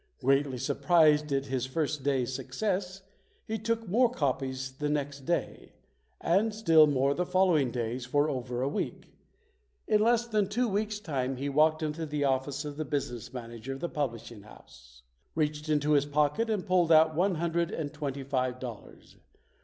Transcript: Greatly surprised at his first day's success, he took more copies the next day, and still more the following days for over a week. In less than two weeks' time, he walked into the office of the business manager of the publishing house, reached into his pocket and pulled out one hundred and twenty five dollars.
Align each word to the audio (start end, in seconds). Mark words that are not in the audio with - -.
Greatly 0.19 0.57
surprised 0.57 1.31
at 1.31 1.45
his 1.45 1.67
first 1.67 2.01
day's 2.01 2.33
success, 2.33 3.03
he 3.45 3.59
took 3.59 3.87
more 3.87 4.09
copies 4.09 4.71
the 4.77 4.89
next 4.89 5.27
day, 5.27 5.73
and 6.19 6.55
still 6.55 6.87
more 6.87 7.13
the 7.13 7.23
following 7.23 7.69
days 7.69 8.03
for 8.03 8.27
over 8.27 8.63
a 8.63 8.67
week. 8.67 9.13
In 9.87 10.01
less 10.01 10.25
than 10.25 10.49
two 10.49 10.67
weeks' 10.67 10.99
time, 10.99 11.35
he 11.37 11.49
walked 11.49 11.83
into 11.83 12.07
the 12.07 12.23
office 12.23 12.65
of 12.65 12.77
the 12.77 12.83
business 12.83 13.31
manager 13.31 13.73
of 13.73 13.79
the 13.79 13.89
publishing 13.89 14.41
house, 14.41 15.03
reached 15.35 15.69
into 15.69 15.91
his 15.91 16.07
pocket 16.07 16.49
and 16.49 16.65
pulled 16.65 16.91
out 16.91 17.13
one 17.15 17.35
hundred 17.35 17.69
and 17.69 17.93
twenty 17.93 18.23
five 18.23 18.59
dollars. 18.59 19.17